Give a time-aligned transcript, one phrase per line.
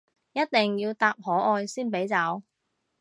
[0.33, 2.41] 一定要答可愛先俾走